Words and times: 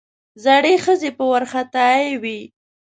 زړې 0.43 0.73
ښځې 0.83 1.09
په 1.17 1.23
وارخطايي 1.31 2.11
وې. 2.21 2.39